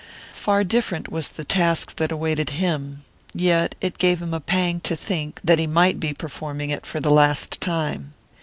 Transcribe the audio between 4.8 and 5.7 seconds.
think that he